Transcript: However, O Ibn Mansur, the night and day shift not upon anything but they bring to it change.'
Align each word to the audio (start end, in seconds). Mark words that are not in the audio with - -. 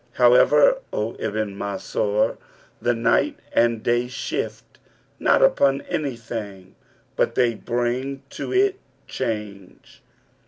However, 0.13 0.79
O 0.91 1.15
Ibn 1.19 1.55
Mansur, 1.55 2.35
the 2.81 2.95
night 2.95 3.37
and 3.53 3.83
day 3.83 4.07
shift 4.07 4.79
not 5.19 5.43
upon 5.43 5.81
anything 5.81 6.73
but 7.15 7.35
they 7.35 7.53
bring 7.53 8.23
to 8.31 8.51
it 8.51 8.79
change.' 9.05 10.01